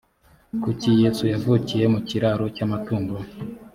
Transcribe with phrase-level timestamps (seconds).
[0.63, 3.15] kuki yesu yavukiye mu kiraro cy amatungo